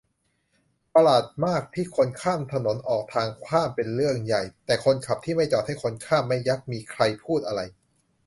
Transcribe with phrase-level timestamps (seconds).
[0.93, 7.61] ประหลาดมากที่คนข้ามถนนนอกทางข้ามเป็นเรื่องใหญ่ แต่คนขับที่ไม่จอดให้คนข้าม ไม่ยักมีใครพูดอะไร